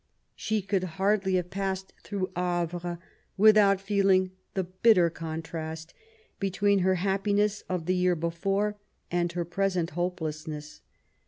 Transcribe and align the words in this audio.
She 0.35 0.63
could 0.63 0.83
hardly 0.97 1.35
have 1.35 1.51
passed 1.51 1.93
through 2.03 2.31
Havre 2.35 2.97
without 3.37 3.79
feeling 3.79 4.31
the 4.55 4.63
bitter 4.63 5.11
contrast 5.11 5.93
between 6.39 6.79
her 6.79 6.95
happiness 6.95 7.61
of 7.69 7.85
the 7.85 7.93
year 7.95 8.15
before, 8.15 8.77
and 9.11 9.31
her 9.33 9.45
present 9.45 9.91
hopelessness. 9.91 10.81